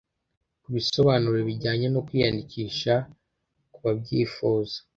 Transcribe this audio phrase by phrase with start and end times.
[0.63, 2.93] Ku bisobanuro bijyanye no kwiyandikisha
[3.73, 4.77] ku babyifuza